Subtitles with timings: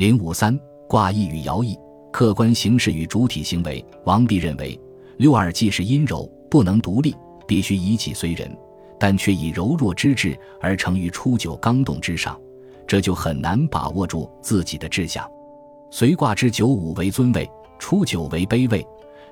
[0.00, 0.58] 零五三
[0.88, 1.78] 卦意与爻意，
[2.10, 3.84] 客观形式与主体行为。
[4.06, 4.80] 王弼认为，
[5.18, 7.14] 六二既是阴柔，不能独立，
[7.46, 8.50] 必须以己随人，
[8.98, 12.34] 但却以柔弱之志而成于初九刚动之上，
[12.86, 15.30] 这就很难把握住自己的志向。
[15.90, 17.46] 随卦之九五为尊位，
[17.78, 18.82] 初九为卑位。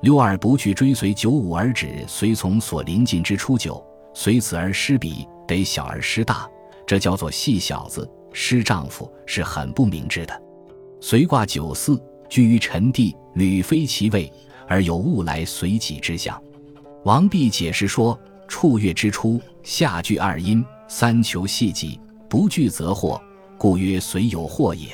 [0.02, 3.82] 六二不去追随九五，而止随从所临近之初九，
[4.12, 6.46] 随此而失彼，得小而失大，
[6.86, 10.42] 这叫做细小子失丈夫，是很不明智的。
[11.00, 14.30] 随卦九四居于臣地，履非其位，
[14.66, 16.40] 而有物来随己之象。
[17.04, 18.18] 王弼解释说：
[18.48, 23.20] 处月之初，下聚二阴，三求细己，不聚则祸，
[23.56, 24.88] 故曰随有祸也。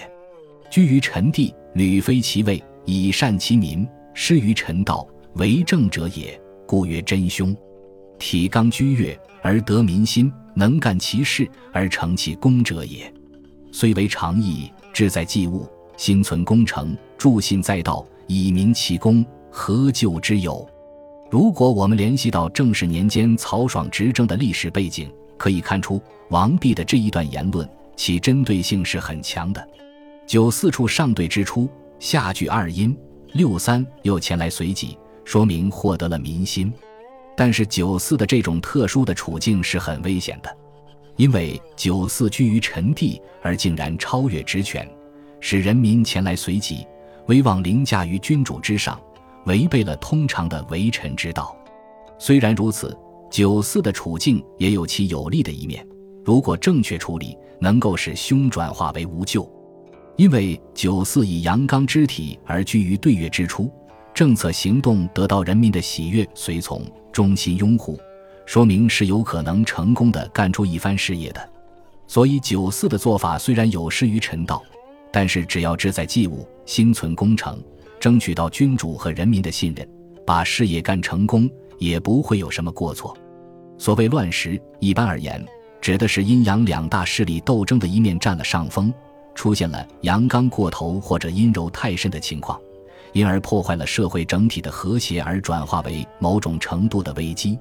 [0.70, 3.86] 居于臣地，履非其位，以善其民。
[4.12, 7.56] 失于臣道，为政者也，故曰真凶。
[8.18, 13.12] 体刚居月而得民心，能干其事而成其功者也。
[13.72, 15.66] 虽为常义，志在济物，
[15.96, 20.68] 心存功成，助信在道，以明其功，何救之有？
[21.30, 29.68] 如果我们联系到正始年间曹爽执政的历史背景，可以看出王弼的这一段言论，其针对性是很强的。
[30.26, 32.96] 九四处上对之初，下句二阴。
[33.32, 36.72] 六三又前来随己，说明获得了民心。
[37.36, 40.56] 但是九四的这种特殊的处境是很危险的，
[41.16, 44.88] 因为九四居于臣地而竟然超越职权，
[45.46, 46.86] 使人民前来随己，
[47.26, 48.98] 威望凌驾于君主之上，
[49.44, 51.54] 违背了通常的为臣之道。
[52.18, 52.96] 虽然如此，
[53.30, 55.86] 九四的处境也有其有利的一面，
[56.24, 59.46] 如果正确处理，能够使凶转化为无咎。
[60.16, 63.70] 因为九四以阳刚之体而居于对月之初，
[64.14, 68.00] 政策行动得到人民的喜悦、随从、衷心拥护，
[68.46, 71.50] 说明是有可能成功的干出一番事业的。
[72.06, 74.62] 所以九四的做法虽然有失于臣道，
[75.14, 77.62] 但是只要志在济物、心存功成，
[78.00, 79.88] 争取到君主和人民的信任，
[80.26, 81.48] 把事业干成功，
[81.78, 83.16] 也不会有什么过错。
[83.78, 85.46] 所谓乱时，一般而言，
[85.80, 88.92] 指的是阴阳两大势力斗争的一面占了上风。
[89.36, 92.60] 出现了阳刚过头或者阴柔太甚的情况，
[93.12, 97.56] 因而破坏了社会整体的和谐，而转化为某种程度的危机。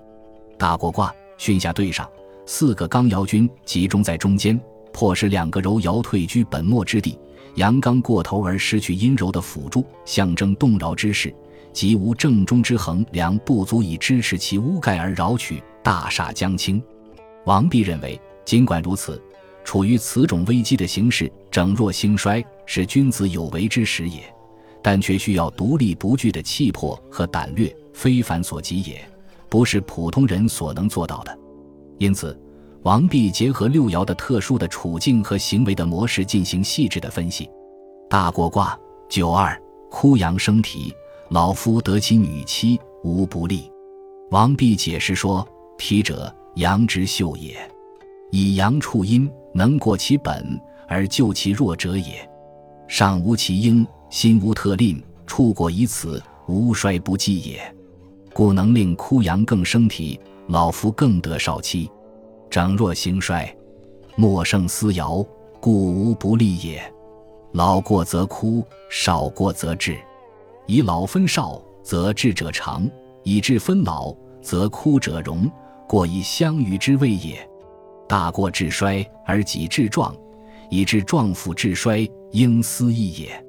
[0.58, 2.10] 大过卦巽下对上，
[2.48, 4.60] 四个刚爻军集中在中间，
[4.92, 7.16] 迫使两个柔爻退居本末之地。
[7.56, 11.34] 阳刚过头而失去阴柔的辅助，象征动摇之势，
[11.72, 16.82] 即无正中之衡量，不足以支持其屋盖而扰取，大厦将倾。
[17.46, 19.22] 王弼认为，尽管如此。
[19.66, 24.22] 处于此种危机的形势，整弱兴衰是君子有为之时也，
[24.82, 29.02] 但却需要独立不惧的气魄和胆略，非凡所及也，
[29.48, 31.40] 不是普通人所能做到的。
[31.98, 32.38] 因此，
[32.84, 37.50] 王弼结合六爻的特殊的处境和行为的模式进行细致的分析。
[38.10, 38.78] 大过卦
[39.08, 39.58] 九二，
[39.90, 40.94] 枯阳生啼，
[41.30, 43.72] 老夫得其女妻，无不利。
[44.32, 47.58] 王弼解释说：啼者，阳之秀也，
[48.32, 49.32] 以阳处阴。
[49.56, 52.28] 能过其本而救其弱者也，
[52.88, 57.62] 上无其应，心无特吝，处过以此，无衰不继也。
[58.34, 61.88] 故能令枯阳更生体，老夫更得少妻。
[62.54, 63.52] 长若兴衰，
[64.16, 65.26] 莫胜思摇，
[65.60, 66.80] 故无不利也。
[67.54, 69.98] 老过则枯，少过则治。
[70.68, 72.84] 以老分少，则智者长；
[73.24, 75.52] 以智分老，则枯者荣。
[75.88, 77.44] 过以相与之谓也。
[78.08, 80.16] 大过至衰而己至壮，
[80.70, 83.46] 以致壮复至衰，应思义也。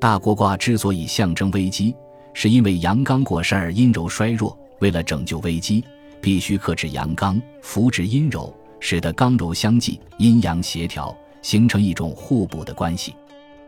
[0.00, 1.94] 大过卦之所以象征危机，
[2.34, 4.58] 是因为阳刚过盛而阴柔衰弱。
[4.80, 5.84] 为了拯救危机，
[6.20, 13.14] 必须克制阳刚，扶植阴柔，使得刚柔相济，阴阳协调，形成一种互补的关系。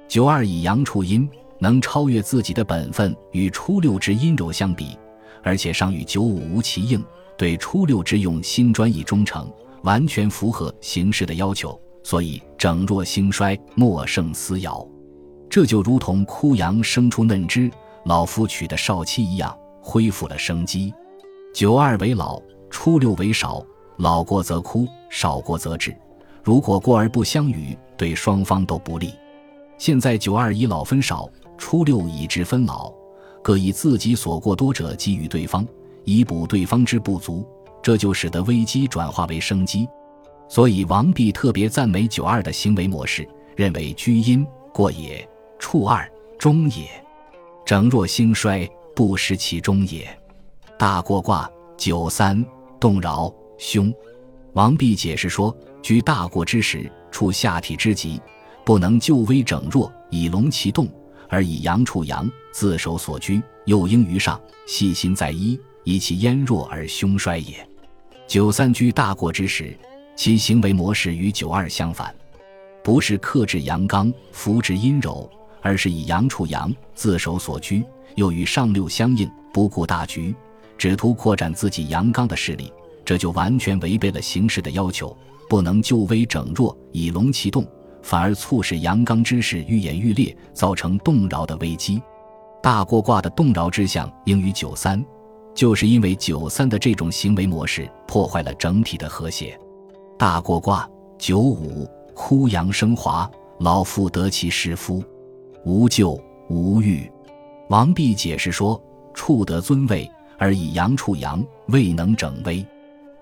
[0.09, 4.99] 九二以阳处阴，能超越自己的本分，与初六之阴柔相比，
[5.43, 7.03] 而且尚与九五无其应，
[7.37, 9.51] 对初六之用心专一忠诚。
[9.83, 14.87] 完全符合形势的要求，所以整弱兴衰，莫胜思摇。
[15.51, 17.69] 这就如同枯杨生出嫩枝，
[18.05, 20.95] 老夫娶的少妻一样，恢复了生机。
[21.53, 22.41] 九二为老，
[22.71, 23.63] 初六为少，
[23.99, 25.95] 老过则枯，少过则止。
[26.43, 29.13] 如果过而不相与，对双方都不利。
[29.77, 31.29] 现在九二以老分少，
[31.59, 32.91] 初六以之分老，
[33.43, 35.67] 各以自己所过多者给予对方，
[36.05, 37.47] 以补对方之不足。
[37.83, 39.87] 这就使得危机转化为生机，
[40.49, 45.29] 所以王弼特别赞美九二的行为模式，认为居阴过也，
[45.59, 46.89] 处二终也，
[47.67, 48.67] 整若兴衰
[48.97, 50.09] 不失其中也。
[50.83, 51.49] 大过卦
[51.79, 52.45] 九三
[52.81, 53.95] 动扰凶，
[54.55, 58.21] 王弼解释说：居大过之时，处下体之极，
[58.65, 60.89] 不能救危整弱，以龙其动，
[61.29, 67.65] 而以阳处阳，自守所居，又应于上，细心在一，以其焉弱而凶衰也。
[68.27, 69.79] 九三居大过之时，
[70.17, 72.13] 其行为模式与九二相反，
[72.83, 75.31] 不是克制阳刚，扶植阴柔，
[75.61, 77.85] 而是以阳处阳，自守所居，
[78.17, 80.35] 又与上六相应，不顾大局，
[80.83, 82.73] 只图扩展自己阳刚的势力，
[83.05, 85.17] 这就完全违背了形势的要求，
[85.49, 87.65] 不能救危整弱，以龙其动。
[88.03, 92.03] 反而促使阳刚之势愈演愈烈，造成动摇的危机。
[92.61, 95.01] 大过卦的动摇之象应于九三，
[95.55, 99.57] 就是因为九三的这种行为模式破坏了整体的和谐。
[100.19, 103.31] 大过卦九五，枯阳生华，
[103.61, 105.01] 老妇得其失夫，
[105.65, 107.09] 无咎无欲。
[107.69, 108.83] 王弼解释说：
[109.15, 110.11] 处得尊位，
[110.43, 112.67] 而以阳处阳，未能整危；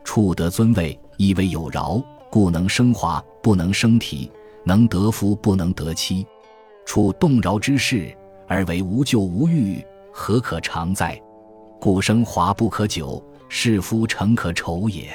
[0.02, 4.32] 处得尊位，亦为有饶，故能升华，不能升体。
[4.64, 6.26] 能得夫不能得妻，
[6.87, 8.11] 处动摇之势
[8.49, 11.20] 而为无咎无欲，何可常哉？
[11.78, 15.11] 故生华不可久，是夫诚可愁也。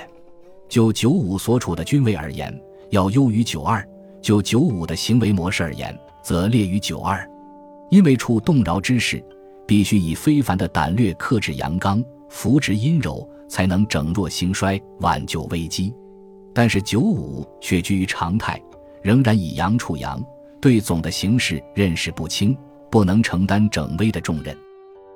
[0.69, 2.55] 就九五所处的君位而言，
[2.91, 3.83] 要优于九二；
[4.21, 7.27] 就九五的行为模式而言，则劣于九二。
[7.89, 9.23] 因为处动摇之势，
[9.67, 15.93] 必须以非凡的胆略克制阳刚，扶植阴柔，才能整弱兴衰，挽救危机。
[16.53, 18.61] 但是九五却居于常态。
[19.01, 20.19] 仍然以阳处阳，
[20.59, 22.57] 对总的形势认识不清，
[22.89, 24.57] 不能承担整危的重任。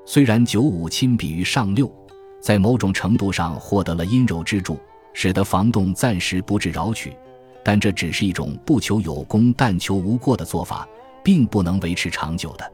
[0.05, 1.91] 虽然九五亲比于上六，
[2.39, 4.77] 在某种程度上获得了阴柔之助，
[5.11, 7.15] 使得防洞暂时不致扰取，
[7.63, 10.87] 但这只是一种不求有功但求无过的做法，
[11.23, 12.71] 并不能维持长久的。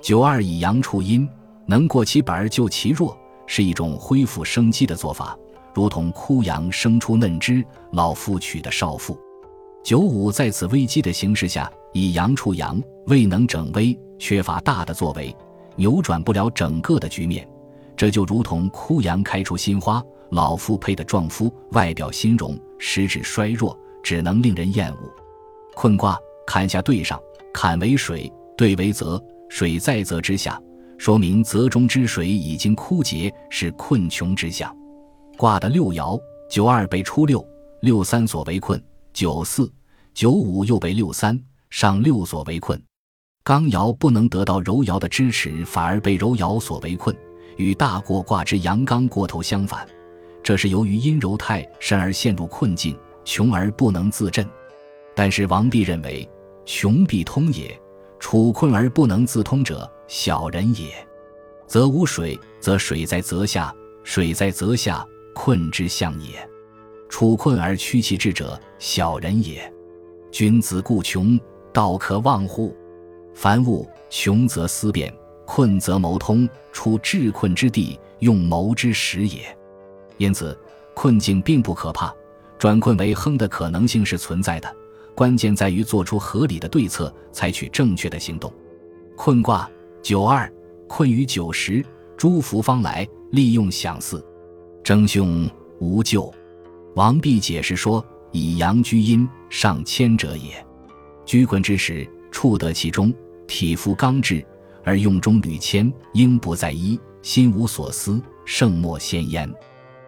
[0.00, 1.28] 九二以阳处阴，
[1.66, 3.16] 能过其本而救其弱，
[3.46, 5.36] 是一种恢复生机的做法，
[5.74, 9.18] 如同枯杨生出嫩枝，老妇娶的少妇。
[9.84, 15.34] 九五在此危机的形势下，以阳处阳，未能整危，缺乏大的作为，
[15.76, 17.46] 扭转不了整个的局面。
[17.96, 24.98] 这就如同枯杨开出新花，老妇配的壮夫，外表新容，实质衰弱，只能令人厌恶。
[25.74, 27.20] 困卦坎下兑上，
[27.52, 30.58] 坎为水，兑为泽，水在泽之下，
[30.96, 34.74] 说明泽中之水已经枯竭，是困穷之象。
[35.36, 36.18] 卦的六爻，
[36.48, 37.44] 九二被初六，
[37.82, 38.82] 六三所为困。
[39.12, 39.70] 九四、
[40.14, 41.38] 九五又被六三、
[41.68, 42.80] 上六所围困，
[43.42, 47.14] 刚爻不能得到柔爻的支持，反而被柔爻所围困，
[47.56, 49.84] 与大过卦之阳刚过头相反。
[50.44, 54.46] 这是由于阴柔太甚而陷入困境，穷而不能自振。
[55.16, 56.26] 但是王弼认为，
[56.64, 57.76] 穷必通也，
[58.20, 60.94] 处困而不能自通者，小人也。
[61.66, 63.74] 则无水，则水在泽下，
[64.04, 66.48] 水在泽下，困之象也。
[67.08, 69.72] 处困而屈其志者，小人也。
[70.30, 71.40] 君子固穷，
[71.72, 72.76] 道可忘乎？
[73.34, 75.12] 凡物穷则思变，
[75.46, 79.40] 困则谋通，处至困之地，用谋之时也。
[80.18, 80.56] 因此，
[80.92, 82.14] 困境并不可怕，
[82.58, 84.76] 转困为亨的可能性是存在的。
[85.20, 88.50] 关键在于做出合理的对策，采取正确的行动。
[89.14, 89.70] 困卦
[90.00, 90.50] 九二，
[90.88, 91.84] 困于九十，
[92.16, 94.24] 诸福方来，利用享祀，
[94.82, 95.46] 争凶
[95.78, 96.32] 无咎。
[96.94, 98.02] 王弼解释说
[98.32, 100.66] ：“以阳居阴，上谦者也。
[101.26, 103.12] 居困之时，处得其中，
[103.46, 104.42] 体肤刚直，
[104.84, 109.52] 而用中屡谦，应不在一，心无所思，圣莫先焉。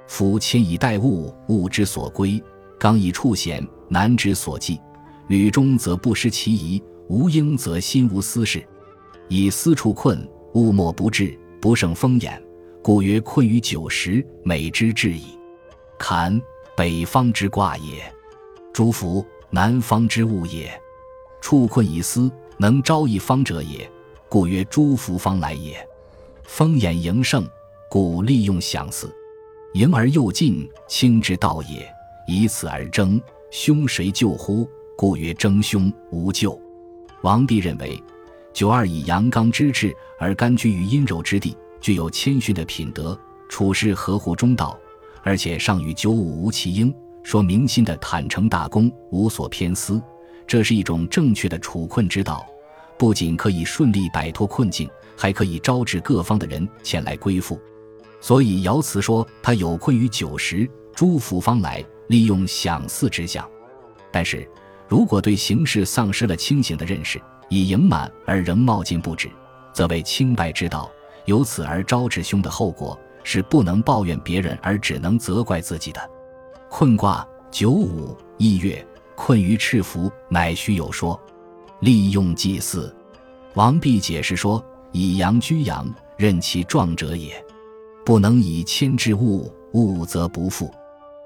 [0.07, 2.43] 夫谦以待物，物之所归；
[2.79, 4.81] 刚以处险，难之所济。
[5.29, 8.67] 履中则不失其仪，无应则心无私事。
[9.29, 12.43] 以思处困，物莫不至，不胜风眼，
[12.83, 15.39] 故曰困于九十，美之至矣。
[15.99, 16.41] 坎。”
[16.75, 18.03] 北方之卦也，
[18.73, 20.73] 诸福南方之物也。
[21.43, 23.89] 处困以思，能招一方者也，
[24.27, 25.87] 故曰诸福方来也。
[26.45, 27.47] 风眼盈盛，
[27.91, 29.15] 故利用享祀。
[29.75, 31.87] 盈而又进，清之道也。
[32.27, 34.67] 以此而争，凶谁救乎？
[35.03, 36.57] 故曰争凶无咎。
[37.23, 38.01] 王弼认为，
[38.53, 43.19] 九二以阳刚之志而甘居于阴柔之地，具有谦逊的品德，
[43.49, 44.79] 处事合乎中道。
[45.25, 46.95] 而且上与九五无其应，
[47.25, 50.01] 说明心的坦诚大公，无所偏私，
[50.47, 52.47] 这是一种正确的处困之道，
[52.97, 57.59] 不仅可以顺利摆脱困境，还可以招致各方的人前来归附。
[58.21, 63.45] 所以爻辞说他有困于九十，诸福方来，利用享祀之象。
[64.13, 64.49] 但是
[64.89, 69.31] 如果对形势丧失了清醒的认识，以盈满而仍冒进不止，
[69.73, 70.91] 则为清败之道，
[71.25, 72.99] 由此而招致凶的后果。
[73.25, 76.11] 是不能抱怨别人，而只能责怪自己的。
[76.69, 78.85] 困卦九五，一月，
[79.15, 81.17] 困于赤符，乃须有说。
[81.79, 82.93] 利用祭祀，
[83.55, 84.61] 王弼解释说
[84.91, 87.33] ：“以阳居阳，任其壮者也，
[88.05, 90.69] 不能以谦制物，物则不复。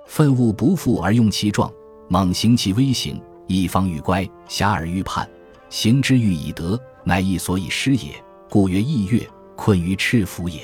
[0.06, 1.72] 愤物不复而用其壮，
[2.08, 5.29] 猛行其微行，一方欲乖，遐而欲叛，
[5.69, 8.12] 行之欲以德，乃亦所以失也。
[8.49, 9.26] 故曰意悦，
[9.57, 10.61] 困于赤服也。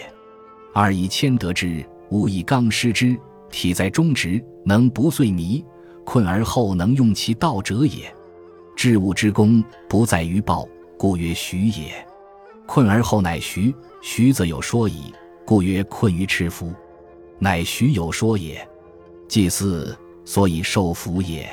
[0.72, 3.16] 二以谦得之，吾以刚失之，
[3.50, 5.64] 体在中直，能不遂迷，
[6.04, 8.12] 困而后能用其道者也。
[8.74, 12.06] 治物之功，不在于暴。”故曰徐也，
[12.64, 15.12] 困而后乃徐，徐则有说矣。
[15.44, 16.72] 故曰困于赤夫，
[17.40, 18.64] 乃徐有说也。
[19.26, 21.50] 祭祀所以受福也。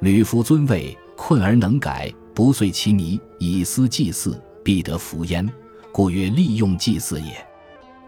[0.00, 5.46] 吕夫尊位，困而能改，不遂其迷，以思祭祀，必得福焉。
[5.92, 7.46] 故曰利用祭祀也。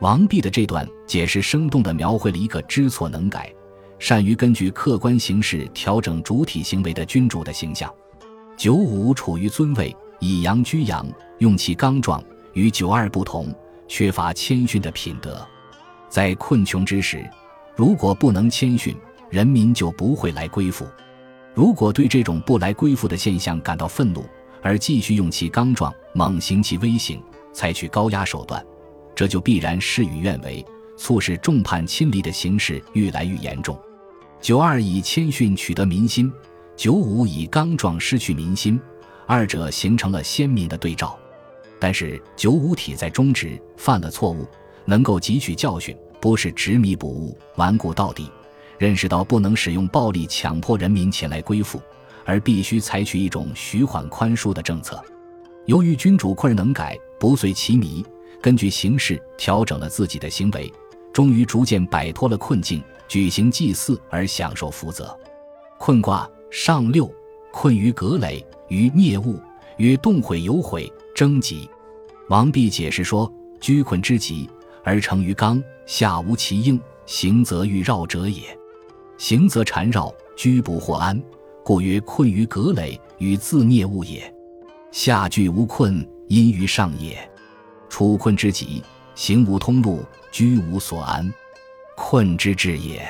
[0.00, 3.52] 王弼的这段解释，生动地描绘了一个知错能改、
[3.98, 7.92] 善于根据客观形势调整主体行为的君主的形象。
[8.56, 9.94] 九五处于尊位。
[10.24, 11.04] 以阳居阳，
[11.38, 12.22] 用其刚壮，
[12.52, 13.52] 与九二不同，
[13.88, 15.44] 缺乏谦逊的品德。
[16.08, 17.28] 在困穷之时，
[17.74, 18.96] 如果不能谦逊，
[19.30, 20.86] 人民就不会来归附。
[21.54, 24.24] 如果对这种不来归附的现象感到愤怒，
[24.62, 28.64] 而继续用其刚壮，猛行其威行，采取高压手段，
[29.14, 30.64] 这就必然事与愿违，
[30.96, 33.78] 促使众叛亲离的形势越来越严重。
[34.40, 36.32] 九二以谦逊取得民心，
[36.74, 38.80] 九五以刚壮失去民心。
[39.26, 41.18] 二者形成了鲜明的对照，
[41.78, 44.46] 但是九五体在中直，犯了错误，
[44.84, 48.30] 能够汲取教训，不是执迷不悟、顽固到底，
[48.82, 51.80] 认识到不能使用暴力强迫人民前来归附，
[52.24, 55.00] 而必须采取一种徐缓宽恕的政策。
[55.66, 58.04] 由于君主困而能改，不遂其迷，
[58.40, 60.68] 根据形势调整了自己的行为，
[61.12, 65.16] 终于逐渐摆脱了困境，举行祭祀而享受福泽。
[65.78, 67.08] 困卦上六，
[67.52, 68.44] 困于葛垒。
[68.66, 69.38] 于灭物，
[69.76, 71.70] 曰动毁有毁，征吉。
[72.28, 74.50] 王弼解释说：居困之极，
[74.82, 78.58] 而成于刚，下无其应，行则欲绕者也。
[79.22, 81.22] 行则缠绕，居不获安，
[81.62, 84.20] 故曰困于葛垒，与自灭物也。
[84.90, 87.16] 下具无困，因于上也。
[87.88, 88.82] 处困之极，
[89.14, 91.32] 行无通路，居无所安，
[91.96, 93.00] 困之至也。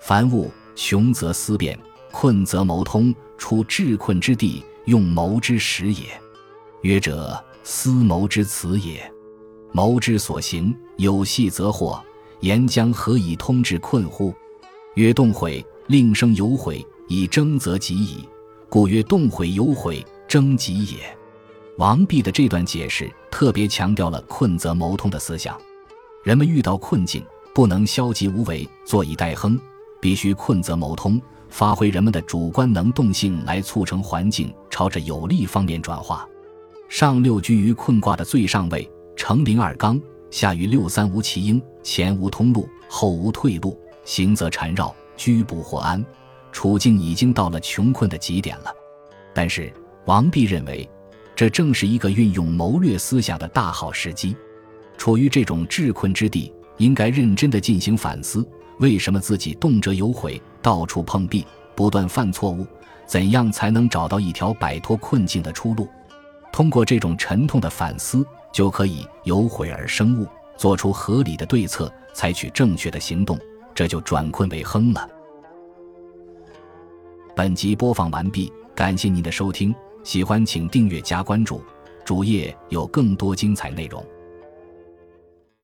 [0.00, 1.78] 凡物穷则思变，
[2.10, 4.64] 困则谋通，处至困之地。
[4.86, 6.04] 用谋之时也，
[6.80, 9.12] 曰者思谋之辞也。
[9.72, 12.00] 谋之所行，有隙则惑。
[12.40, 14.32] 言将何以通至困乎？
[14.94, 18.18] 曰动悔，令生有悔，以征则吉矣。
[18.68, 20.98] 故曰动悔有悔，征吉也。
[21.78, 25.60] 王弼的这段解释特别强调了困则谋通的思想。
[26.22, 29.58] 人们遇到困境，不能消极无为，坐以待亨，
[30.00, 31.20] 必须困则谋通。
[31.48, 36.24] 发挥人们的主观能动性来促成环境朝着有利方面转化。
[36.88, 39.96] 上六居于困卦的最上位，成零二刚；
[40.30, 46.04] 下于六三无其应，前无通路，后无退路，行则缠绕，居不获安，
[46.52, 48.74] 处境已经到了穷困的极点了。
[49.32, 49.72] 但是
[50.04, 50.88] 王弼认为，
[51.34, 54.36] 这正是一个运用谋略思想的大好时机。
[54.96, 58.46] 处于这种至困之地，应该认真地进行反思。
[58.78, 61.44] 为什么自己动辄有悔，到处碰壁，
[61.74, 62.66] 不断犯错误？
[63.06, 65.88] 怎样才能找到一条摆脱困境的出路？
[66.52, 73.38] 通过这种沉痛的反思，就可以有悔而生悟，做出合理的对策，采取正确的行动，
[73.74, 75.08] 这就转困为亨了。
[77.34, 81.60] 本集播放完毕，感谢您的收听，喜欢请订阅加关注，
[82.04, 84.04] 主页有更多精彩内容。